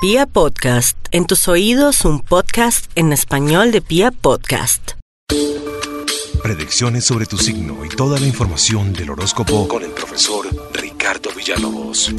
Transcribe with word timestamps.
Pia 0.00 0.26
Podcast, 0.26 0.96
en 1.10 1.26
tus 1.26 1.48
oídos 1.48 2.04
un 2.04 2.20
podcast 2.20 2.88
en 2.94 3.12
español 3.12 3.72
de 3.72 3.80
Pia 3.80 4.12
Podcast. 4.12 4.92
Predicciones 6.40 7.04
sobre 7.04 7.26
tu 7.26 7.36
signo 7.36 7.84
y 7.84 7.88
toda 7.88 8.20
la 8.20 8.26
información 8.28 8.92
del 8.92 9.10
horóscopo 9.10 9.66
con 9.66 9.82
el 9.82 9.90
profesor 9.90 10.46
Ricardo 10.72 11.30
Villalobos. 11.36 12.12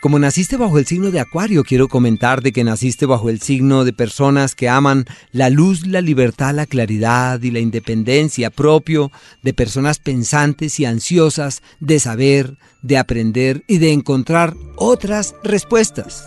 Como 0.00 0.18
naciste 0.18 0.56
bajo 0.56 0.78
el 0.78 0.86
signo 0.86 1.10
de 1.10 1.20
Acuario, 1.20 1.62
quiero 1.62 1.86
comentarte 1.86 2.52
que 2.52 2.64
naciste 2.64 3.04
bajo 3.04 3.28
el 3.28 3.42
signo 3.42 3.84
de 3.84 3.92
personas 3.92 4.54
que 4.54 4.66
aman 4.66 5.04
la 5.30 5.50
luz, 5.50 5.86
la 5.86 6.00
libertad, 6.00 6.54
la 6.54 6.64
claridad 6.64 7.42
y 7.42 7.50
la 7.50 7.58
independencia 7.58 8.48
propio 8.48 9.12
de 9.42 9.52
personas 9.52 9.98
pensantes 9.98 10.80
y 10.80 10.86
ansiosas 10.86 11.62
de 11.80 12.00
saber, 12.00 12.56
de 12.80 12.96
aprender 12.96 13.62
y 13.68 13.76
de 13.76 13.92
encontrar 13.92 14.54
otras 14.76 15.34
respuestas. 15.44 16.24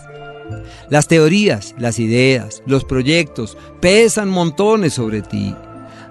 Las 0.91 1.07
teorías, 1.07 1.73
las 1.79 1.97
ideas, 1.97 2.61
los 2.67 2.85
proyectos 2.85 3.57
pesan 3.81 4.29
montones 4.29 4.93
sobre 4.93 5.23
ti. 5.23 5.55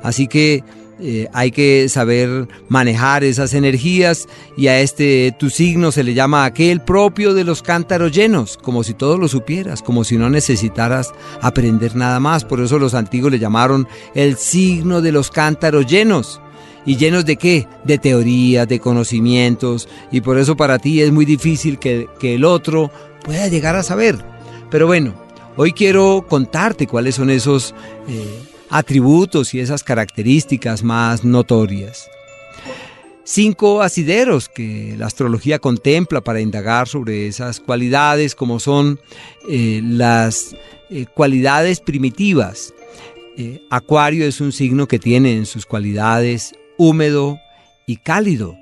Así 0.03 0.27
que 0.27 0.65
eh, 1.05 1.29
hay 1.33 1.51
que 1.51 1.89
saber 1.89 2.47
manejar 2.69 3.25
esas 3.25 3.55
energías 3.55 4.29
y 4.57 4.69
a 4.69 4.79
este 4.79 5.35
tu 5.37 5.51
signo 5.51 5.91
se 5.91 6.05
le 6.05 6.15
llama 6.15 6.45
aquel 6.45 6.81
propio 6.81 7.35
de 7.35 7.43
los 7.43 7.61
cántaros 7.61 8.13
llenos, 8.13 8.57
como 8.57 8.85
si 8.85 8.95
todo 8.95 9.19
lo 9.19 9.27
supieras, 9.27 9.83
como 9.83 10.05
si 10.05 10.17
no 10.17 10.31
necesitaras 10.31 11.13
aprender 11.41 11.97
nada 11.97 12.21
más. 12.21 12.45
Por 12.45 12.61
eso 12.61 12.79
los 12.79 12.95
antiguos 12.95 13.33
le 13.33 13.41
llamaron 13.41 13.89
el 14.15 14.37
signo 14.37 15.01
de 15.01 15.11
los 15.11 15.33
cántaros 15.33 15.87
llenos. 15.87 16.41
¿Y 16.87 16.97
llenos 16.97 17.25
de 17.25 17.37
qué? 17.37 17.67
De 17.83 17.99
teorías, 17.99 18.69
de 18.69 18.79
conocimientos. 18.79 19.89
Y 20.13 20.21
por 20.21 20.39
eso 20.39 20.57
para 20.57 20.79
ti 20.79 21.03
es 21.03 21.11
muy 21.11 21.25
difícil 21.25 21.81
que, 21.81 22.09
el 22.23 22.45
otro 22.45 22.93
pueda 23.25 23.49
llegar 23.49 23.75
a 23.75 23.83
saber. 23.83 24.25
Pero 24.71 24.87
bueno, 24.87 25.15
hoy 25.57 25.73
quiero 25.73 26.25
contarte 26.29 26.87
cuáles 26.87 27.17
son 27.17 27.29
esos... 27.29 27.75
Eh, 28.07 28.52
atributos 28.73 29.53
y 29.55 29.61
esas 29.61 29.85
características 29.85 30.83
más 30.83 31.25
notorias. 31.25 32.09
Cinco 33.23 33.83
asideros 33.83 34.49
que 34.49 34.97
la 34.99 35.07
astrología 35.07 35.61
contempla 35.61 36.23
para 36.23 36.41
indagar 36.41 36.89
sobre 36.89 37.29
esas 37.29 37.61
cualidades, 37.61 38.35
como 38.35 38.59
son 38.59 38.99
eh, 39.49 39.81
las 39.85 40.57
eh, 40.91 41.07
cualidades 41.15 41.81
primitivas. 41.81 42.75
Eh, 43.37 43.63
Acuario 43.71 44.27
es 44.27 44.41
un 44.41 44.53
signo 44.53 44.89
que 44.89 44.99
tiene 44.99 45.37
en 45.37 45.47
sus 45.47 45.67
cualidades 45.67 46.53
húmedo 46.79 47.39
y 47.87 47.97
cálido 47.99 48.57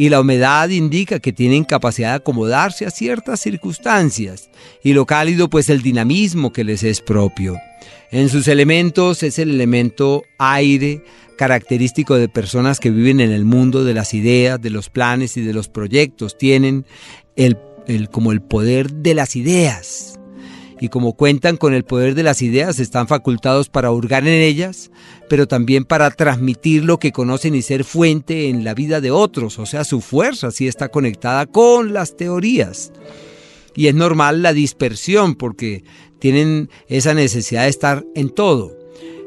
y 0.00 0.08
la 0.08 0.18
humedad 0.18 0.70
indica 0.70 1.18
que 1.18 1.30
tienen 1.30 1.62
capacidad 1.62 2.12
de 2.12 2.16
acomodarse 2.16 2.86
a 2.86 2.90
ciertas 2.90 3.38
circunstancias 3.38 4.48
y 4.82 4.94
lo 4.94 5.04
cálido 5.04 5.50
pues 5.50 5.68
el 5.68 5.82
dinamismo 5.82 6.54
que 6.54 6.64
les 6.64 6.84
es 6.84 7.02
propio. 7.02 7.58
En 8.10 8.30
sus 8.30 8.48
elementos 8.48 9.22
es 9.22 9.38
el 9.38 9.50
elemento 9.50 10.22
aire, 10.38 11.04
característico 11.36 12.14
de 12.14 12.30
personas 12.30 12.80
que 12.80 12.88
viven 12.88 13.20
en 13.20 13.30
el 13.30 13.44
mundo 13.44 13.84
de 13.84 13.92
las 13.92 14.14
ideas, 14.14 14.58
de 14.58 14.70
los 14.70 14.88
planes 14.88 15.36
y 15.36 15.42
de 15.42 15.52
los 15.52 15.68
proyectos. 15.68 16.38
Tienen 16.38 16.86
el, 17.36 17.58
como 18.10 18.32
el 18.32 18.40
poder 18.40 18.90
de 18.90 19.12
las 19.12 19.36
ideas 19.36 20.09
y 20.80 20.88
como 20.88 21.12
cuentan 21.12 21.58
con 21.58 21.74
el 21.74 21.84
poder 21.84 22.14
de 22.14 22.22
las 22.22 22.40
ideas, 22.40 22.78
están 22.78 23.06
facultados 23.06 23.68
para 23.68 23.92
hurgar 23.92 24.26
en 24.26 24.42
ellas, 24.42 24.90
pero 25.28 25.46
también 25.46 25.84
para 25.84 26.10
transmitir 26.10 26.84
lo 26.84 26.98
que 26.98 27.12
conocen 27.12 27.54
y 27.54 27.62
ser 27.62 27.84
fuente 27.84 28.48
en 28.48 28.64
la 28.64 28.72
vida 28.72 29.02
de 29.02 29.10
otros, 29.10 29.58
o 29.58 29.66
sea, 29.66 29.84
su 29.84 30.00
fuerza 30.00 30.50
sí 30.50 30.66
está 30.66 30.88
conectada 30.88 31.44
con 31.46 31.92
las 31.92 32.16
teorías. 32.16 32.92
Y 33.76 33.86
es 33.86 33.94
normal 33.94 34.42
la 34.42 34.52
dispersión 34.52 35.34
porque 35.34 35.84
tienen 36.18 36.70
esa 36.88 37.14
necesidad 37.14 37.64
de 37.64 37.68
estar 37.68 38.04
en 38.14 38.30
todo. 38.30 38.76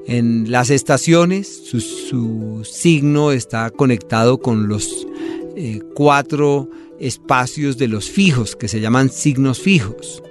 En 0.06 0.52
las 0.52 0.70
estaciones 0.70 1.64
su, 1.66 2.68
signo 2.70 3.32
está 3.32 3.70
conectado 3.70 4.40
con 4.40 4.68
los 4.68 5.08
eh, 5.56 5.80
cuatro 5.96 6.70
espacios 7.00 7.78
de 7.78 7.88
los 7.88 8.10
fijos, 8.10 8.56
que 8.56 8.68
se 8.68 8.82
llaman 8.82 9.10
signos 9.10 9.60
fijos. 9.60 10.22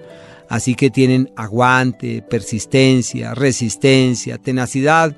Así 0.52 0.74
que 0.74 0.90
tienen 0.90 1.32
aguante, 1.34 2.20
persistencia, 2.20 3.34
resistencia, 3.34 4.36
tenacidad, 4.36 5.16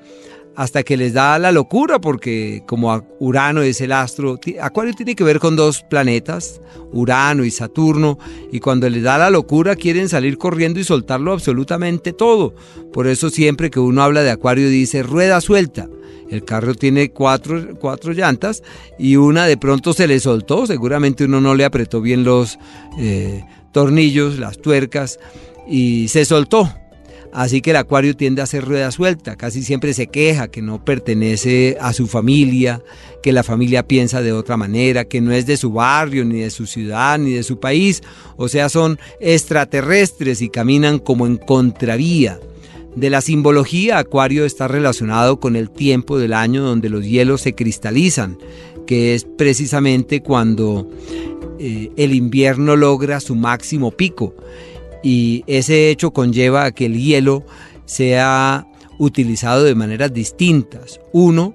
hasta 0.55 0.84
que 0.84 0.97
les 0.97 1.12
da 1.12 1.41
la 1.41 1.50
locura, 1.50 2.00
porque 2.00 2.62
como 2.69 3.05
Urano 3.19 3.61
es 3.62 3.81
el 3.81 3.91
astro, 3.91 4.39
Acuario 4.61 4.95
tiene 4.95 5.17
que 5.17 5.25
ver 5.25 5.41
con 5.41 5.56
dos 5.56 5.83
planetas, 5.91 6.61
Urano 6.93 7.45
y 7.45 7.50
Saturno, 7.50 8.17
y 8.53 8.61
cuando 8.61 8.89
les 8.89 9.03
da 9.03 9.19
la 9.19 9.28
locura 9.28 9.75
quieren 9.75 10.09
salir 10.09 10.39
corriendo 10.39 10.78
y 10.78 10.84
soltarlo 10.84 11.33
absolutamente 11.33 12.12
todo. 12.12 12.55
Por 12.93 13.09
eso 13.09 13.28
siempre 13.28 13.71
que 13.71 13.81
uno 13.81 14.05
habla 14.05 14.22
de 14.22 14.31
Acuario 14.31 14.69
dice 14.69 15.03
rueda 15.03 15.41
suelta. 15.41 15.89
El 16.31 16.45
carro 16.45 16.77
tiene 16.77 17.11
cuatro, 17.11 17.77
cuatro 17.81 18.12
llantas 18.12 18.62
y 19.01 19.16
una 19.16 19.47
de 19.47 19.56
pronto 19.56 19.95
se 19.95 20.06
le 20.06 20.21
soltó, 20.21 20.69
seguramente 20.69 21.25
uno 21.25 21.41
no 21.41 21.56
le 21.56 21.65
apretó 21.65 22.01
bien 22.01 22.22
los... 22.22 22.56
Eh, 23.01 23.43
tornillos, 23.74 24.38
las 24.38 24.56
tuercas 24.56 25.20
y 25.68 26.08
se 26.08 26.24
soltó. 26.24 26.72
Así 27.34 27.60
que 27.60 27.70
el 27.70 27.76
acuario 27.76 28.14
tiende 28.14 28.40
a 28.40 28.44
hacer 28.44 28.64
rueda 28.64 28.92
suelta, 28.92 29.34
casi 29.34 29.64
siempre 29.64 29.92
se 29.92 30.06
queja 30.06 30.46
que 30.46 30.62
no 30.62 30.84
pertenece 30.84 31.76
a 31.80 31.92
su 31.92 32.06
familia, 32.06 32.80
que 33.24 33.32
la 33.32 33.42
familia 33.42 33.82
piensa 33.82 34.22
de 34.22 34.32
otra 34.32 34.56
manera, 34.56 35.04
que 35.04 35.20
no 35.20 35.32
es 35.32 35.44
de 35.44 35.56
su 35.56 35.72
barrio, 35.72 36.24
ni 36.24 36.42
de 36.42 36.50
su 36.50 36.66
ciudad, 36.66 37.18
ni 37.18 37.32
de 37.32 37.42
su 37.42 37.58
país, 37.58 38.02
o 38.36 38.46
sea, 38.46 38.68
son 38.68 39.00
extraterrestres 39.18 40.42
y 40.42 40.48
caminan 40.48 41.00
como 41.00 41.26
en 41.26 41.36
contravía. 41.36 42.38
De 42.94 43.10
la 43.10 43.20
simbología, 43.20 43.98
Acuario 43.98 44.44
está 44.44 44.68
relacionado 44.68 45.41
con 45.41 45.56
el 45.56 45.70
tiempo 45.70 46.16
del 46.18 46.34
año 46.34 46.62
donde 46.62 46.88
los 46.88 47.04
hielos 47.04 47.41
se 47.41 47.56
cristalizan, 47.56 48.38
que 48.86 49.16
es 49.16 49.26
precisamente 49.36 50.20
cuando 50.20 50.88
eh, 51.66 51.91
el 51.97 52.14
invierno 52.14 52.76
logra 52.76 53.20
su 53.20 53.34
máximo 53.34 53.91
pico 53.91 54.34
y 55.02 55.44
ese 55.47 55.88
hecho 55.88 56.10
conlleva 56.12 56.66
a 56.66 56.72
que 56.72 56.84
el 56.84 57.02
hielo 57.02 57.42
sea 57.86 58.66
utilizado 58.98 59.64
de 59.64 59.74
maneras 59.74 60.12
distintas. 60.12 61.00
Uno 61.14 61.54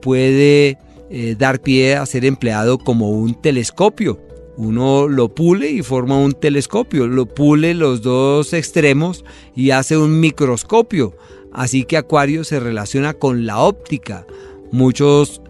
puede 0.00 0.78
eh, 1.10 1.36
dar 1.38 1.60
pie 1.60 1.96
a 1.96 2.06
ser 2.06 2.24
empleado 2.24 2.78
como 2.78 3.10
un 3.10 3.34
telescopio. 3.42 4.18
Uno 4.56 5.06
lo 5.06 5.34
pule 5.34 5.70
y 5.70 5.82
forma 5.82 6.16
un 6.16 6.32
telescopio, 6.32 7.06
lo 7.06 7.26
pule 7.26 7.74
los 7.74 8.00
dos 8.00 8.54
extremos 8.54 9.22
y 9.54 9.72
hace 9.72 9.98
un 9.98 10.18
microscopio. 10.18 11.14
Así 11.52 11.84
que 11.84 11.98
Acuario 11.98 12.42
se 12.44 12.58
relaciona 12.58 13.12
con 13.12 13.44
la 13.44 13.58
óptica. 13.58 14.26
Muchos 14.70 15.42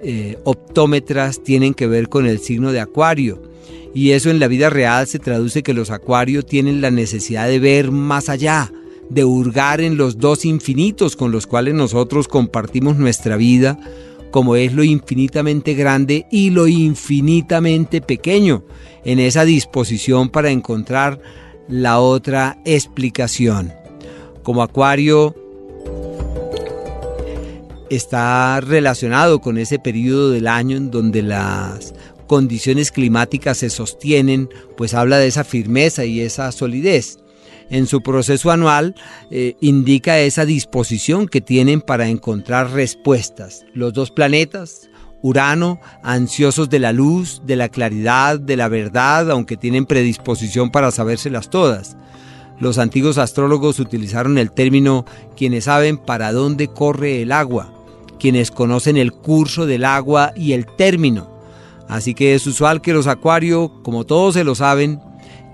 eh, 0.00 0.38
optómetras 0.44 1.42
tienen 1.42 1.74
que 1.74 1.88
ver 1.88 2.08
con 2.08 2.24
el 2.24 2.38
signo 2.38 2.70
de 2.70 2.78
Acuario. 2.78 3.47
Y 3.94 4.12
eso 4.12 4.30
en 4.30 4.38
la 4.38 4.48
vida 4.48 4.70
real 4.70 5.06
se 5.06 5.18
traduce 5.18 5.62
que 5.62 5.74
los 5.74 5.90
Acuarios 5.90 6.46
tienen 6.46 6.80
la 6.80 6.90
necesidad 6.90 7.48
de 7.48 7.58
ver 7.58 7.90
más 7.90 8.28
allá, 8.28 8.72
de 9.08 9.24
hurgar 9.24 9.80
en 9.80 9.96
los 9.96 10.18
dos 10.18 10.44
infinitos 10.44 11.16
con 11.16 11.32
los 11.32 11.46
cuales 11.46 11.74
nosotros 11.74 12.28
compartimos 12.28 12.96
nuestra 12.96 13.36
vida, 13.36 13.78
como 14.30 14.56
es 14.56 14.74
lo 14.74 14.84
infinitamente 14.84 15.74
grande 15.74 16.26
y 16.30 16.50
lo 16.50 16.68
infinitamente 16.68 18.00
pequeño, 18.00 18.64
en 19.04 19.18
esa 19.18 19.44
disposición 19.44 20.28
para 20.28 20.50
encontrar 20.50 21.20
la 21.68 22.00
otra 22.00 22.58
explicación. 22.64 23.72
Como 24.42 24.62
Acuario 24.62 25.34
está 27.90 28.60
relacionado 28.60 29.40
con 29.40 29.58
ese 29.58 29.78
periodo 29.78 30.30
del 30.30 30.46
año 30.46 30.76
en 30.76 30.90
donde 30.90 31.22
las 31.22 31.94
condiciones 32.28 32.92
climáticas 32.92 33.58
se 33.58 33.70
sostienen, 33.70 34.48
pues 34.76 34.94
habla 34.94 35.18
de 35.18 35.26
esa 35.26 35.42
firmeza 35.42 36.04
y 36.04 36.20
esa 36.20 36.52
solidez. 36.52 37.18
En 37.70 37.86
su 37.86 38.00
proceso 38.00 38.52
anual 38.52 38.94
eh, 39.32 39.56
indica 39.60 40.20
esa 40.20 40.44
disposición 40.44 41.26
que 41.26 41.40
tienen 41.40 41.80
para 41.80 42.08
encontrar 42.08 42.70
respuestas. 42.70 43.66
Los 43.74 43.92
dos 43.92 44.12
planetas, 44.12 44.88
Urano, 45.20 45.80
ansiosos 46.04 46.70
de 46.70 46.78
la 46.78 46.92
luz, 46.92 47.42
de 47.44 47.56
la 47.56 47.68
claridad, 47.68 48.38
de 48.38 48.56
la 48.56 48.68
verdad, 48.68 49.28
aunque 49.32 49.56
tienen 49.56 49.84
predisposición 49.84 50.70
para 50.70 50.92
sabérselas 50.92 51.50
todas. 51.50 51.96
Los 52.60 52.78
antiguos 52.78 53.18
astrólogos 53.18 53.80
utilizaron 53.80 54.38
el 54.38 54.52
término 54.52 55.04
quienes 55.36 55.64
saben 55.64 55.98
para 55.98 56.32
dónde 56.32 56.68
corre 56.68 57.22
el 57.22 57.32
agua 57.32 57.74
quienes 58.18 58.50
conocen 58.50 58.96
el 58.96 59.12
curso 59.12 59.66
del 59.66 59.84
agua 59.84 60.32
y 60.36 60.52
el 60.52 60.66
término. 60.66 61.37
Así 61.88 62.14
que 62.14 62.34
es 62.34 62.46
usual 62.46 62.80
que 62.82 62.92
los 62.92 63.06
acuarios, 63.06 63.70
como 63.82 64.04
todos 64.04 64.34
se 64.34 64.44
lo 64.44 64.54
saben, 64.54 65.00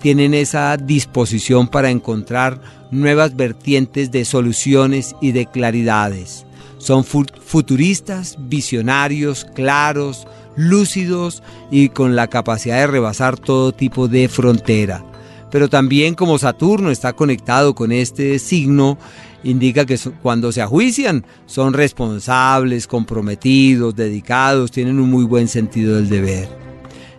tienen 0.01 0.35
esa 0.35 0.77
disposición 0.77 1.69
para 1.69 1.91
encontrar 1.91 2.61
nuevas 2.91 3.37
vertientes 3.37 4.11
de 4.11 4.25
soluciones 4.25 5.15
y 5.21 5.33
de 5.33 5.47
claridades. 5.47 6.45
Son 6.79 7.05
futuristas, 7.05 8.37
visionarios, 8.39 9.47
claros, 9.55 10.27
lúcidos 10.57 11.43
y 11.71 11.89
con 11.89 12.17
la 12.17 12.27
capacidad 12.27 12.77
de 12.79 12.87
rebasar 12.87 13.39
todo 13.39 13.73
tipo 13.73 14.09
de 14.09 14.29
frontera. 14.29 15.05
Pero 15.51 15.69
también 15.69 16.15
como 16.15 16.39
Saturno 16.39 16.91
está 16.91 17.13
conectado 17.13 17.75
con 17.75 17.93
este 17.93 18.39
signo, 18.39 18.99
indica 19.45 19.85
que 19.85 19.99
cuando 20.23 20.51
se 20.51 20.63
ajuician 20.63 21.25
son 21.47 21.75
responsables, 21.75 22.87
comprometidos, 22.87 23.95
dedicados, 23.95 24.71
tienen 24.71 24.99
un 24.99 25.11
muy 25.11 25.25
buen 25.25 25.49
sentido 25.49 25.97
del 25.97 26.09
deber. 26.09 26.49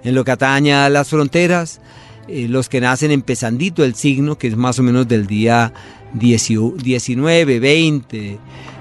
En 0.04 0.16
lo 0.16 0.24
que 0.24 0.31
atañe 0.31 0.74
a 0.74 0.89
las 0.89 1.10
fronteras, 1.10 1.80
eh, 2.27 2.48
los 2.50 2.68
que 2.68 2.81
nacen 2.81 3.12
empezandito 3.12 3.83
el 3.83 3.95
signo, 3.95 4.38
que 4.38 4.48
es 4.48 4.57
más 4.57 4.80
o 4.80 4.83
menos 4.83 5.07
del 5.07 5.27
día 5.27 5.72
19, 6.13 7.60
20, 7.60 8.39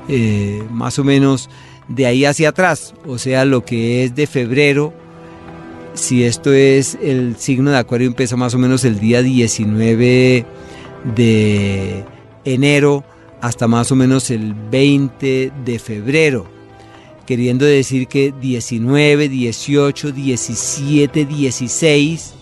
eh, 0.08 0.62
más 0.70 0.98
o 0.98 1.04
menos 1.04 1.50
de 1.88 2.06
ahí 2.06 2.24
hacia 2.24 2.50
atrás, 2.50 2.94
o 3.06 3.18
sea, 3.18 3.44
lo 3.44 3.64
que 3.64 4.04
es 4.04 4.14
de 4.14 4.26
febrero, 4.26 4.94
si 5.92 6.24
esto 6.24 6.52
es 6.52 6.96
el 7.02 7.36
signo 7.36 7.70
de 7.70 7.78
Acuario, 7.78 8.06
empieza 8.06 8.36
más 8.36 8.54
o 8.54 8.58
menos 8.58 8.84
el 8.84 8.98
día 8.98 9.22
19 9.22 10.46
de 11.14 12.04
enero 12.44 13.04
hasta 13.44 13.68
más 13.68 13.92
o 13.92 13.94
menos 13.94 14.30
el 14.30 14.54
20 14.54 15.52
de 15.66 15.78
febrero, 15.78 16.46
queriendo 17.26 17.66
decir 17.66 18.08
que 18.08 18.32
19, 18.40 19.28
18, 19.28 20.12
17, 20.12 21.26
16, 21.26 22.34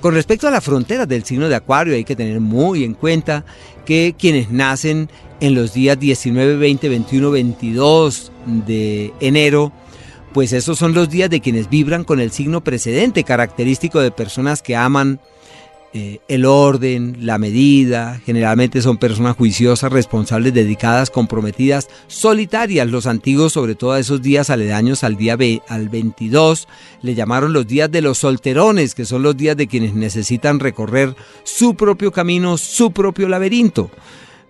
con 0.00 0.12
respecto 0.12 0.48
a 0.48 0.50
la 0.50 0.60
frontera 0.60 1.06
del 1.06 1.22
signo 1.22 1.48
de 1.48 1.54
Acuario, 1.54 1.94
hay 1.94 2.02
que 2.02 2.16
tener 2.16 2.40
muy 2.40 2.82
en 2.82 2.94
cuenta 2.94 3.44
que 3.86 4.16
quienes 4.18 4.50
nacen 4.50 5.08
en 5.38 5.54
los 5.54 5.72
días 5.72 6.00
19, 6.00 6.56
20, 6.56 6.88
21, 6.88 7.30
22 7.30 8.32
de 8.66 9.12
enero, 9.20 9.72
pues 10.32 10.52
esos 10.52 10.76
son 10.76 10.94
los 10.94 11.08
días 11.10 11.30
de 11.30 11.40
quienes 11.40 11.70
vibran 11.70 12.02
con 12.02 12.18
el 12.18 12.32
signo 12.32 12.64
precedente, 12.64 13.22
característico 13.22 14.00
de 14.00 14.10
personas 14.10 14.62
que 14.62 14.74
aman 14.74 15.20
eh, 15.92 16.20
el 16.28 16.44
orden, 16.44 17.16
la 17.20 17.38
medida, 17.38 18.20
generalmente 18.24 18.80
son 18.80 18.96
personas 18.96 19.36
juiciosas, 19.36 19.90
responsables, 19.90 20.54
dedicadas, 20.54 21.10
comprometidas, 21.10 21.88
solitarias. 22.06 22.88
Los 22.88 23.06
antiguos, 23.06 23.54
sobre 23.54 23.74
todo 23.74 23.92
a 23.92 23.98
esos 23.98 24.22
días 24.22 24.50
aledaños 24.50 25.02
al 25.02 25.16
día 25.16 25.36
al 25.66 25.88
22, 25.88 26.68
le 27.02 27.14
llamaron 27.16 27.52
los 27.52 27.66
días 27.66 27.90
de 27.90 28.02
los 28.02 28.18
solterones, 28.18 28.94
que 28.94 29.04
son 29.04 29.24
los 29.24 29.36
días 29.36 29.56
de 29.56 29.66
quienes 29.66 29.94
necesitan 29.94 30.60
recorrer 30.60 31.16
su 31.42 31.74
propio 31.74 32.12
camino, 32.12 32.56
su 32.56 32.92
propio 32.92 33.28
laberinto. 33.28 33.90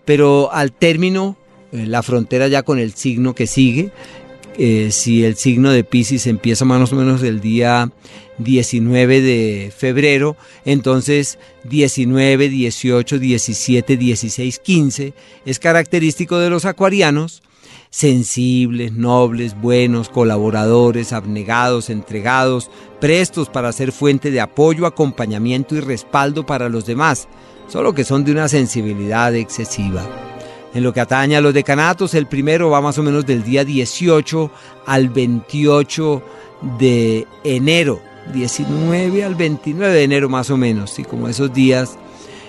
Pero 0.04 0.52
al 0.52 0.72
término, 0.72 1.36
eh, 1.72 1.86
la 1.86 2.02
frontera 2.02 2.48
ya 2.48 2.64
con 2.64 2.78
el 2.78 2.92
signo 2.92 3.34
que 3.34 3.46
sigue, 3.46 3.92
eh, 4.58 4.90
si 4.90 5.24
el 5.24 5.36
signo 5.36 5.70
de 5.70 5.84
Pisces 5.84 6.26
empieza 6.26 6.66
más 6.66 6.92
o 6.92 6.96
menos 6.96 7.22
el 7.22 7.40
día 7.40 7.90
19 8.40 9.20
de 9.20 9.72
febrero, 9.76 10.36
entonces 10.64 11.38
19, 11.64 12.48
18, 12.48 13.18
17, 13.18 13.96
16, 13.96 14.58
15 14.58 15.14
es 15.44 15.58
característico 15.58 16.38
de 16.38 16.50
los 16.50 16.64
acuarianos, 16.64 17.42
sensibles, 17.90 18.92
nobles, 18.92 19.60
buenos, 19.60 20.08
colaboradores, 20.08 21.12
abnegados, 21.12 21.90
entregados, 21.90 22.70
prestos 23.00 23.48
para 23.48 23.72
ser 23.72 23.92
fuente 23.92 24.30
de 24.30 24.40
apoyo, 24.40 24.86
acompañamiento 24.86 25.74
y 25.74 25.80
respaldo 25.80 26.46
para 26.46 26.68
los 26.68 26.86
demás, 26.86 27.28
solo 27.68 27.92
que 27.92 28.04
son 28.04 28.24
de 28.24 28.32
una 28.32 28.48
sensibilidad 28.48 29.34
excesiva. 29.34 30.06
En 30.72 30.84
lo 30.84 30.92
que 30.92 31.00
atañe 31.00 31.36
a 31.36 31.40
los 31.40 31.52
decanatos, 31.52 32.14
el 32.14 32.26
primero 32.26 32.70
va 32.70 32.80
más 32.80 32.96
o 32.96 33.02
menos 33.02 33.26
del 33.26 33.42
día 33.42 33.64
18 33.64 34.50
al 34.86 35.08
28 35.08 36.22
de 36.78 37.26
enero. 37.42 38.00
19 38.30 39.24
al 39.24 39.34
29 39.34 39.92
de 39.92 40.04
enero 40.04 40.28
más 40.28 40.50
o 40.50 40.56
menos, 40.56 40.98
y 40.98 41.04
como 41.04 41.28
esos 41.28 41.52
días 41.52 41.98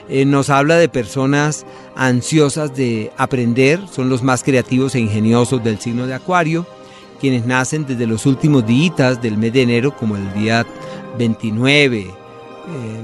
eh, 0.09 0.25
nos 0.25 0.49
habla 0.49 0.77
de 0.77 0.89
personas 0.89 1.65
ansiosas 1.95 2.75
de 2.75 3.11
aprender, 3.17 3.79
son 3.91 4.09
los 4.09 4.23
más 4.23 4.43
creativos 4.43 4.95
e 4.95 4.99
ingeniosos 4.99 5.63
del 5.63 5.79
signo 5.79 6.07
de 6.07 6.13
Acuario, 6.13 6.65
quienes 7.19 7.45
nacen 7.45 7.85
desde 7.85 8.07
los 8.07 8.25
últimos 8.25 8.65
días 8.65 9.21
del 9.21 9.37
mes 9.37 9.53
de 9.53 9.61
enero, 9.61 9.95
como 9.95 10.17
el 10.17 10.33
día 10.33 10.65
29, 11.17 12.07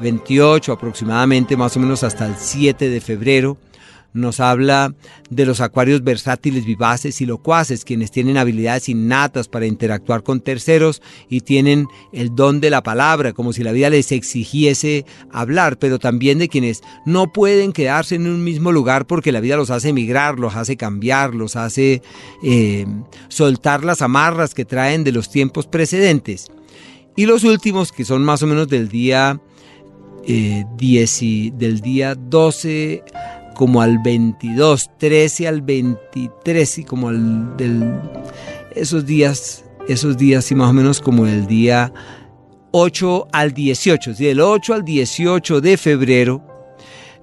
28 0.01 0.71
eh, 0.71 0.75
aproximadamente, 0.75 1.56
más 1.56 1.77
o 1.77 1.80
menos 1.80 2.03
hasta 2.03 2.25
el 2.25 2.35
7 2.38 2.89
de 2.89 3.00
febrero, 3.00 3.57
nos 4.13 4.39
habla 4.39 4.94
de 5.30 5.45
los 5.45 5.62
acuarios 5.62 6.04
versátiles, 6.04 6.65
vivaces 6.65 7.21
y 7.21 7.25
locuaces, 7.25 7.86
quienes 7.86 8.12
tienen 8.12 8.38
habilidades 8.38 8.89
innatas 8.89 9.48
para 9.48 9.65
interactuar 9.65 10.24
con 10.24 10.42
terceros 10.42 11.01
y 11.30 11.42
tienen 11.42 11.88
el 12.12 12.36
don 12.36 12.59
de 12.59 12.69
la 12.69 12.83
palabra, 12.83 13.33
como 13.33 13.54
si 13.54 13.63
la 13.63 13.71
vida 13.71 13.89
les 13.89 14.12
exigiese 14.12 15.06
hablar, 15.31 15.77
pero 15.77 16.00
también 16.00 16.39
de 16.39 16.50
quienes 16.50 16.81
no 17.06 17.31
pueden 17.31 17.74
quedarse 17.74 18.15
en 18.15 18.27
un 18.27 18.44
mismo 18.44 18.71
lugar 18.71 19.06
porque 19.07 19.31
la 19.31 19.39
vida 19.39 19.57
los 19.57 19.69
hace 19.69 19.89
emigrar, 19.89 20.39
los 20.39 20.56
hace 20.56 20.77
cambiar, 20.77 21.36
los 21.36 21.56
hace 21.56 22.01
eh, 22.44 22.86
soltar 23.27 23.83
las 23.83 24.01
amarras 24.01 24.54
que 24.54 24.65
traen 24.65 25.04
de 25.04 25.12
los 25.12 25.30
tiempos 25.30 25.68
precedentes. 25.68 26.48
Y 27.15 27.25
los 27.25 27.44
últimos, 27.44 27.92
que 27.92 28.06
son 28.06 28.24
más 28.24 28.44
o 28.44 28.48
menos 28.48 28.68
del 28.68 28.89
día, 28.89 29.42
eh, 30.27 30.65
del 30.77 31.81
día 31.81 32.15
12 32.15 33.04
como 33.57 33.81
al 33.81 33.98
22, 33.98 34.92
13 35.00 35.48
al 35.48 35.62
23 35.63 36.77
y 36.77 36.83
como 36.83 37.09
al 37.09 37.57
del 37.57 37.92
esos 38.75 39.07
días, 39.07 39.65
esos 39.88 40.15
días 40.15 40.51
y 40.51 40.56
más 40.56 40.69
o 40.69 40.74
menos 40.74 41.01
como 41.01 41.25
el 41.25 41.48
día 41.48 41.92
8 42.69 43.30
al 43.33 43.54
18, 43.54 44.13
¿sí? 44.13 44.25
del 44.25 44.42
8 44.42 44.75
al 44.75 44.86
18 44.86 45.59
de 45.59 45.75
febrero 45.77 46.45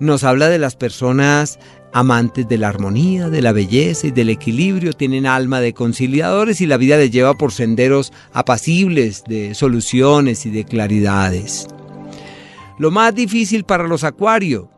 nos 0.01 0.25
habla 0.25 0.49
de 0.49 0.59
las 0.59 0.75
personas 0.75 1.61
amantes 1.93 2.49
de 2.49 2.59
la 2.59 2.69
armonía, 2.69 3.31
de 3.31 3.41
la 3.41 3.53
belleza 3.53 4.09
y 4.09 4.11
del 4.11 4.29
equilibrio, 4.29 4.93
tienen 4.93 5.27
alma 5.27 5.61
de 5.61 5.73
conciliadores 5.73 6.61
y 6.61 6.67
la 6.67 6.79
vida 6.79 6.97
les 6.97 7.13
lleva 7.13 7.35
por 7.35 7.53
senderos 7.53 8.13
apacibles 8.33 9.23
de 9.29 9.55
soluciones 9.55 10.47
y 10.47 10.51
de 10.51 10.65
claridades. 10.65 11.69
Lo 12.77 12.91
más 12.91 13.15
difícil 13.15 13.63
para 13.63 13.87
los 13.87 14.03
acuarios 14.03 14.74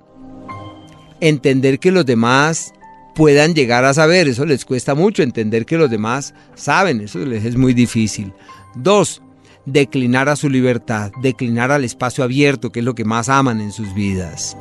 entender 1.20 1.78
que 1.78 1.90
los 1.90 2.06
demás 2.06 2.72
puedan 3.14 3.54
llegar 3.54 3.84
a 3.84 3.94
saber, 3.94 4.28
eso 4.28 4.44
les 4.44 4.64
cuesta 4.64 4.94
mucho, 4.94 5.22
entender 5.22 5.64
que 5.64 5.78
los 5.78 5.90
demás 5.90 6.34
saben, 6.54 7.00
eso 7.00 7.18
les 7.20 7.44
es 7.44 7.56
muy 7.56 7.72
difícil. 7.72 8.32
Dos, 8.74 9.22
declinar 9.64 10.28
a 10.28 10.36
su 10.36 10.48
libertad, 10.48 11.10
declinar 11.22 11.72
al 11.72 11.84
espacio 11.84 12.22
abierto, 12.24 12.70
que 12.70 12.80
es 12.80 12.84
lo 12.84 12.94
que 12.94 13.04
más 13.04 13.28
aman 13.28 13.60
en 13.60 13.72
sus 13.72 13.94
vidas. 13.94 14.56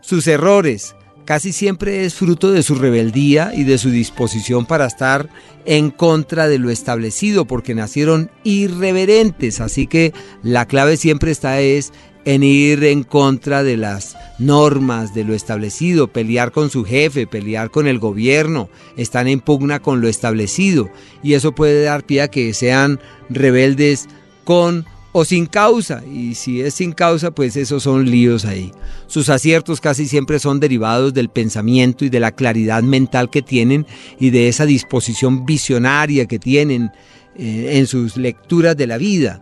Sus 0.00 0.26
errores 0.26 0.94
casi 1.24 1.52
siempre 1.52 2.06
es 2.06 2.14
fruto 2.14 2.52
de 2.52 2.62
su 2.62 2.74
rebeldía 2.74 3.52
y 3.54 3.64
de 3.64 3.76
su 3.76 3.90
disposición 3.90 4.64
para 4.64 4.86
estar 4.86 5.28
en 5.66 5.90
contra 5.90 6.48
de 6.48 6.58
lo 6.58 6.70
establecido, 6.70 7.46
porque 7.46 7.74
nacieron 7.74 8.30
irreverentes, 8.44 9.60
así 9.60 9.86
que 9.86 10.14
la 10.42 10.64
clave 10.64 10.96
siempre 10.96 11.30
está 11.30 11.60
es 11.60 11.92
en 12.28 12.42
ir 12.42 12.84
en 12.84 13.04
contra 13.04 13.62
de 13.62 13.78
las 13.78 14.14
normas, 14.38 15.14
de 15.14 15.24
lo 15.24 15.32
establecido, 15.32 16.08
pelear 16.08 16.52
con 16.52 16.68
su 16.68 16.84
jefe, 16.84 17.26
pelear 17.26 17.70
con 17.70 17.86
el 17.86 17.98
gobierno, 17.98 18.68
están 18.98 19.28
en 19.28 19.40
pugna 19.40 19.80
con 19.80 20.02
lo 20.02 20.08
establecido 20.08 20.90
y 21.22 21.32
eso 21.32 21.54
puede 21.54 21.84
dar 21.84 22.04
pie 22.04 22.20
a 22.20 22.28
que 22.28 22.52
sean 22.52 23.00
rebeldes 23.30 24.08
con 24.44 24.84
o 25.12 25.24
sin 25.24 25.46
causa 25.46 26.02
y 26.04 26.34
si 26.34 26.60
es 26.60 26.74
sin 26.74 26.92
causa 26.92 27.30
pues 27.30 27.56
esos 27.56 27.84
son 27.84 28.10
líos 28.10 28.44
ahí. 28.44 28.72
Sus 29.06 29.30
aciertos 29.30 29.80
casi 29.80 30.06
siempre 30.06 30.38
son 30.38 30.60
derivados 30.60 31.14
del 31.14 31.30
pensamiento 31.30 32.04
y 32.04 32.10
de 32.10 32.20
la 32.20 32.32
claridad 32.32 32.82
mental 32.82 33.30
que 33.30 33.40
tienen 33.40 33.86
y 34.20 34.28
de 34.28 34.48
esa 34.48 34.66
disposición 34.66 35.46
visionaria 35.46 36.26
que 36.26 36.38
tienen 36.38 36.90
eh, 37.38 37.70
en 37.78 37.86
sus 37.86 38.18
lecturas 38.18 38.76
de 38.76 38.86
la 38.86 38.98
vida. 38.98 39.40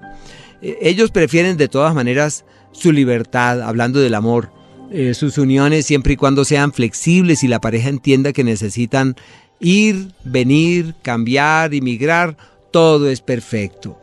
Eh, 0.62 0.78
ellos 0.82 1.10
prefieren 1.10 1.56
de 1.56 1.66
todas 1.66 1.92
maneras 1.92 2.44
su 2.78 2.92
libertad, 2.92 3.62
hablando 3.62 4.00
del 4.00 4.14
amor, 4.14 4.50
eh, 4.90 5.14
sus 5.14 5.38
uniones 5.38 5.86
siempre 5.86 6.12
y 6.12 6.16
cuando 6.16 6.44
sean 6.44 6.72
flexibles 6.72 7.42
y 7.42 7.48
la 7.48 7.60
pareja 7.60 7.88
entienda 7.88 8.32
que 8.32 8.44
necesitan 8.44 9.16
ir, 9.58 10.12
venir, 10.24 10.94
cambiar, 11.02 11.70
migrar, 11.70 12.36
todo 12.70 13.08
es 13.08 13.20
perfecto. 13.20 13.98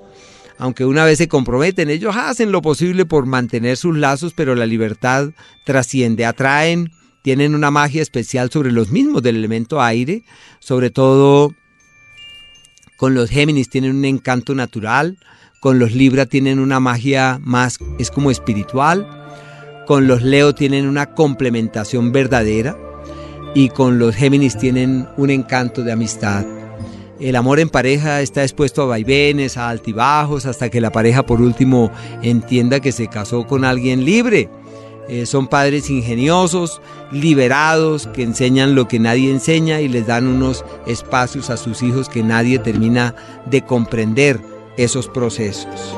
Aunque 0.58 0.86
una 0.86 1.06
vez 1.06 1.18
se 1.18 1.28
comprometen, 1.28 1.90
ellos 1.90 2.16
hacen 2.16 2.52
lo 2.52 2.62
posible 2.62 3.06
por 3.06 3.26
mantener 3.26 3.78
sus 3.78 3.98
lazos, 3.98 4.34
pero 4.36 4.56
la 4.56 4.66
libertad 4.66 5.30
trasciende, 5.66 6.26
atraen, 6.26 6.92
tienen 7.22 7.56
una 7.56 7.72
magia 7.72 8.02
especial 8.02 8.52
sobre 8.52 8.72
los 8.72 8.90
mismos 8.90 9.24
del 9.24 9.38
elemento 9.38 9.82
aire, 9.82 10.24
sobre 10.60 10.90
todo 10.90 11.54
con 12.98 13.14
los 13.14 13.30
Géminis 13.30 13.70
tienen 13.70 13.96
un 13.96 14.06
encanto 14.06 14.54
natural, 14.56 15.18
con 15.64 15.80
los 15.80 15.94
Libra 15.94 16.26
tienen 16.26 16.60
una 16.60 16.82
magia 16.82 17.40
más, 17.42 17.80
es 17.98 18.12
como 18.12 18.32
espiritual. 18.32 19.08
Con 19.88 20.08
los 20.08 20.22
Leo 20.22 20.54
tienen 20.54 20.90
una 20.90 21.14
complementación 21.14 22.12
verdadera. 22.12 22.78
Y 23.56 23.70
con 23.70 23.98
los 23.98 24.14
Géminis 24.14 24.58
tienen 24.58 25.08
un 25.16 25.30
encanto 25.30 25.82
de 25.82 25.94
amistad. 25.94 26.46
El 27.18 27.38
amor 27.38 27.62
en 27.62 27.70
pareja 27.70 28.20
está 28.20 28.44
expuesto 28.44 28.82
a 28.82 28.88
vaivenes, 28.88 29.56
a 29.56 29.70
altibajos, 29.70 30.46
hasta 30.46 30.70
que 30.70 30.82
la 30.82 30.92
pareja 30.92 31.26
por 31.26 31.40
último 31.40 31.92
entienda 32.22 32.82
que 32.82 32.92
se 32.92 33.08
casó 33.08 33.48
con 33.48 33.64
alguien 33.64 34.04
libre. 34.04 34.50
Eh, 35.08 35.26
son 35.26 35.48
padres 35.48 35.90
ingeniosos, 35.90 36.82
liberados, 37.10 38.08
que 38.08 38.24
enseñan 38.24 38.76
lo 38.76 38.90
que 38.90 39.00
nadie 39.00 39.32
enseña 39.32 39.80
y 39.80 39.88
les 39.88 40.08
dan 40.08 40.28
unos 40.28 40.66
espacios 40.86 41.50
a 41.50 41.56
sus 41.56 41.84
hijos 41.84 42.10
que 42.10 42.22
nadie 42.22 42.60
termina 42.60 43.16
de 43.46 43.62
comprender 43.62 44.42
esos 44.78 45.08
procesos. 45.08 45.96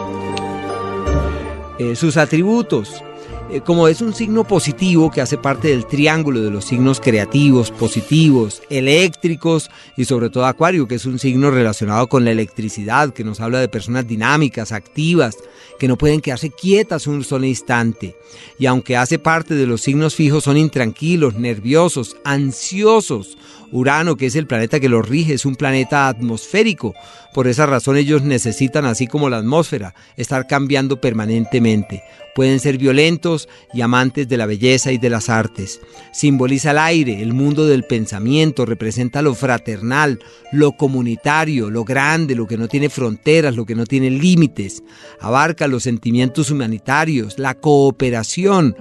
Eh, 1.80 1.96
sus 1.96 2.18
atributos. 2.18 3.04
Eh, 3.52 3.62
como 3.62 3.88
es 3.88 4.02
un 4.02 4.16
signo 4.16 4.44
positivo 4.44 5.12
que 5.12 5.22
hace 5.22 5.38
parte 5.38 5.68
del 5.68 5.86
triángulo 5.86 6.42
de 6.42 6.50
los 6.50 6.66
signos 6.66 7.00
creativos, 7.00 7.70
positivos, 7.70 8.64
eléctricos 8.72 9.70
y 9.96 10.06
sobre 10.06 10.32
todo 10.32 10.46
Acuario, 10.46 10.88
que 10.88 10.96
es 10.96 11.06
un 11.06 11.20
signo 11.20 11.52
relacionado 11.52 12.08
con 12.08 12.26
la 12.26 12.32
electricidad, 12.32 13.14
que 13.14 13.24
nos 13.24 13.40
habla 13.42 13.60
de 13.60 13.70
personas 13.70 14.08
dinámicas, 14.08 14.72
activas, 14.72 15.38
que 15.78 15.88
no 15.88 15.96
pueden 15.96 16.22
quedarse 16.22 16.50
quietas 16.50 17.06
un 17.06 17.24
solo 17.24 17.46
instante. 17.46 18.16
Y 18.58 18.66
aunque 18.66 18.98
hace 18.98 19.20
parte 19.20 19.54
de 19.54 19.68
los 19.68 19.82
signos 19.82 20.16
fijos, 20.16 20.44
son 20.44 20.58
intranquilos, 20.58 21.36
nerviosos, 21.36 22.18
ansiosos. 22.24 23.38
Urano, 23.72 24.16
que 24.16 24.28
es 24.28 24.36
el 24.36 24.48
planeta 24.48 24.80
que 24.80 24.90
los 24.90 25.08
rige, 25.08 25.34
es 25.34 25.46
un 25.46 25.56
planeta 25.56 26.08
atmosférico. 26.08 26.94
Por 27.34 27.48
esa 27.48 27.66
razón 27.66 27.98
ellos 27.98 28.22
necesitan, 28.22 28.86
así 28.86 29.08
como 29.08 29.30
la 29.30 29.38
atmósfera, 29.38 29.94
estar 30.16 30.48
cambiando 30.48 31.02
permanentemente. 31.02 32.02
Pueden 32.36 32.60
ser 32.60 32.78
violentos 32.78 33.45
y 33.74 33.82
amantes 33.82 34.28
de 34.28 34.38
la 34.38 34.46
belleza 34.46 34.92
y 34.92 34.98
de 34.98 35.10
las 35.10 35.30
artes. 35.30 35.82
Simboliza 36.14 36.72
el 36.72 36.78
aire, 36.78 37.22
el 37.22 37.34
mundo 37.34 37.66
del 37.66 37.84
pensamiento, 37.84 38.66
representa 38.66 39.22
lo 39.22 39.36
fraternal, 39.36 40.20
lo 40.52 40.74
comunitario, 40.74 41.70
lo 41.70 41.84
grande, 41.84 42.36
lo 42.36 42.48
que 42.48 42.58
no 42.58 42.68
tiene 42.68 42.90
fronteras, 42.90 43.56
lo 43.56 43.66
que 43.66 43.76
no 43.76 43.86
tiene 43.86 44.10
límites. 44.10 44.84
Abarca 45.20 45.68
los 45.68 45.84
sentimientos 45.84 46.52
humanitarios, 46.52 47.40
la 47.40 47.56
cooperación 47.56 48.76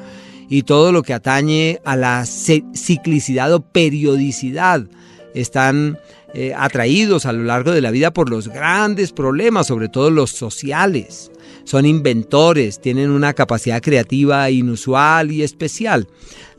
y 0.49 0.63
todo 0.63 0.93
lo 0.93 1.03
que 1.03 1.15
atañe 1.15 1.81
a 1.85 1.97
la 1.97 2.25
ciclicidad 2.27 3.53
o 3.53 3.61
periodicidad. 3.61 4.87
Están 5.35 5.99
eh, 6.33 6.53
atraídos 6.57 7.27
a 7.27 7.33
lo 7.33 7.45
largo 7.45 7.73
de 7.73 7.81
la 7.81 7.91
vida 7.91 8.13
por 8.13 8.31
los 8.31 8.49
grandes 8.49 9.13
problemas, 9.13 9.67
sobre 9.67 9.89
todo 9.89 10.11
los 10.11 10.31
sociales. 10.31 11.31
Son 11.65 11.87
inventores, 11.87 12.81
tienen 12.81 13.11
una 13.11 13.33
capacidad 13.33 13.81
creativa 13.81 14.51
inusual 14.51 15.33
y 15.33 15.43
especial. 15.43 16.09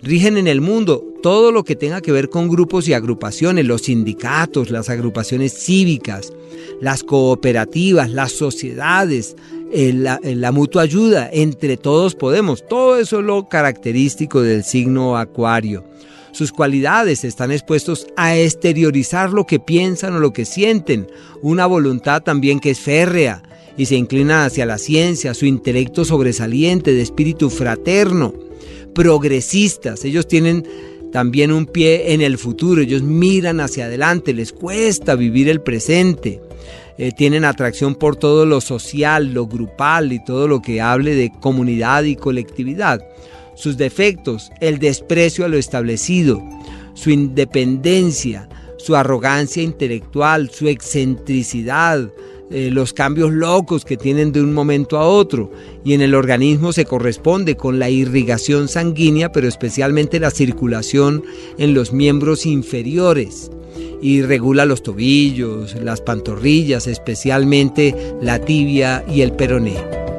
Rigen 0.01 0.37
en 0.37 0.47
el 0.47 0.61
mundo 0.61 1.03
todo 1.21 1.51
lo 1.51 1.63
que 1.63 1.75
tenga 1.75 2.01
que 2.01 2.11
ver 2.11 2.29
con 2.29 2.47
grupos 2.47 2.87
y 2.87 2.93
agrupaciones, 2.93 3.65
los 3.65 3.81
sindicatos, 3.83 4.69
las 4.69 4.89
agrupaciones 4.89 5.53
cívicas, 5.53 6.31
las 6.81 7.03
cooperativas, 7.03 8.09
las 8.09 8.31
sociedades, 8.31 9.35
la, 9.71 10.19
la, 10.23 10.51
mutua 10.51 10.83
ayuda, 10.83 11.29
entre 11.31 11.77
todos 11.77 12.15
podemos. 12.15 12.67
Todo 12.67 12.97
eso 12.97 13.19
es 13.19 13.25
lo 13.25 13.49
característico 13.49 14.41
del 14.41 14.63
signo 14.63 15.17
acuario. 15.17 15.83
Sus 16.31 16.51
cualidades 16.51 17.23
están 17.23 17.51
expuestos 17.51 18.07
a 18.17 18.37
exteriorizar 18.37 19.31
lo 19.31 19.45
que 19.45 19.59
piensan 19.59 20.15
o 20.15 20.19
lo 20.19 20.33
que 20.33 20.45
sienten, 20.45 21.07
una 21.41 21.65
voluntad 21.65 22.23
también 22.23 22.59
que 22.59 22.71
es 22.71 22.79
férrea 22.79 23.41
y 23.77 23.85
se 23.85 23.95
inclina 23.95 24.45
hacia 24.45 24.65
la 24.65 24.77
ciencia, 24.77 25.33
su 25.33 25.45
intelecto 25.45 26.05
sobresaliente 26.05 26.93
de 26.93 27.01
espíritu 27.01 27.49
fraterno, 27.49 28.33
progresistas, 28.93 30.05
ellos 30.05 30.27
tienen 30.27 30.65
también 31.11 31.51
un 31.51 31.65
pie 31.65 32.13
en 32.13 32.21
el 32.21 32.37
futuro, 32.37 32.81
ellos 32.81 33.01
miran 33.01 33.59
hacia 33.59 33.85
adelante, 33.85 34.33
les 34.33 34.51
cuesta 34.51 35.15
vivir 35.15 35.47
el 35.47 35.61
presente. 35.61 36.41
Eh, 36.97 37.11
tienen 37.11 37.43
atracción 37.43 37.95
por 37.95 38.15
todo 38.15 38.45
lo 38.45 38.61
social, 38.61 39.33
lo 39.33 39.47
grupal 39.47 40.13
y 40.13 40.23
todo 40.23 40.47
lo 40.47 40.61
que 40.61 40.81
hable 40.81 41.15
de 41.15 41.31
comunidad 41.41 42.03
y 42.03 42.15
colectividad. 42.15 43.01
Sus 43.55 43.77
defectos, 43.77 44.51
el 44.61 44.79
desprecio 44.79 45.45
a 45.45 45.47
lo 45.47 45.57
establecido, 45.57 46.41
su 46.93 47.11
independencia, 47.11 48.49
su 48.77 48.95
arrogancia 48.95 49.63
intelectual, 49.63 50.49
su 50.49 50.67
excentricidad, 50.67 52.09
eh, 52.51 52.69
los 52.71 52.93
cambios 52.93 53.31
locos 53.31 53.85
que 53.85 53.97
tienen 53.97 54.31
de 54.31 54.41
un 54.41 54.53
momento 54.53 54.97
a 54.97 55.07
otro 55.07 55.51
y 55.83 55.93
en 55.93 56.01
el 56.01 56.13
organismo 56.13 56.73
se 56.73 56.85
corresponde 56.85 57.55
con 57.55 57.79
la 57.79 57.89
irrigación 57.89 58.67
sanguínea, 58.67 59.31
pero 59.31 59.47
especialmente 59.47 60.19
la 60.19 60.31
circulación 60.31 61.23
en 61.57 61.73
los 61.73 61.91
miembros 61.91 62.45
inferiores 62.45 63.51
y 64.01 64.21
regula 64.21 64.65
los 64.65 64.83
tobillos, 64.83 65.75
las 65.75 66.01
pantorrillas, 66.01 66.87
especialmente 66.87 67.95
la 68.21 68.39
tibia 68.39 69.03
y 69.11 69.21
el 69.21 69.31
peroné. 69.31 70.14